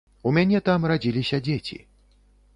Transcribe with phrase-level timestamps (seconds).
[0.29, 1.79] У мяне там радзіліся дзеці.